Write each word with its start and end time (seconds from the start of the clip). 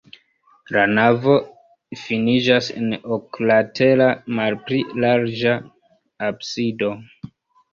La 0.75 0.85
navo 0.99 1.35
finiĝas 2.05 2.69
en 2.79 2.95
oklatera, 3.17 4.09
malpli 4.39 4.81
larĝa 5.05 5.55
absido. 6.31 6.91